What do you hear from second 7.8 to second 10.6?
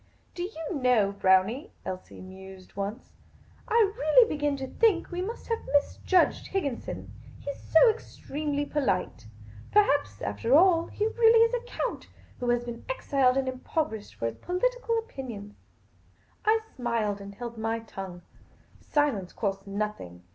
extremely polite. Perhaps, after